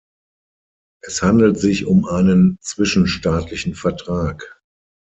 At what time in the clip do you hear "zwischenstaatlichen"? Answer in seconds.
2.63-3.75